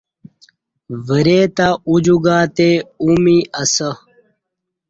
[1.07, 2.69] وری تہ اُجو گاتے
[3.01, 3.89] او می اسہ